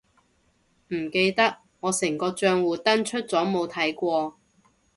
[0.87, 4.35] 唔記得，我成個帳戶登出咗冇睇過